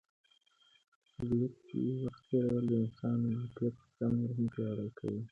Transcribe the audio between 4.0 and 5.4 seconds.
نور هم پیاوړی کوي.